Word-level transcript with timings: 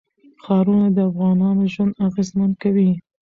ښارونه 0.43 0.87
د 0.93 0.97
افغانانو 1.09 1.63
ژوند 1.73 1.97
اغېزمن 2.07 2.51
کوي. 2.61 2.91